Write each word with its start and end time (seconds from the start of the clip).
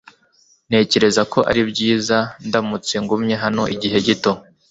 Ntekereza 0.67 1.21
ko 1.31 1.39
ari 1.49 1.61
byiza 1.69 2.17
ndamutse 2.47 2.93
ngumye 3.03 3.35
hano 3.43 3.63
igihe 3.75 3.97
gito. 4.07 4.31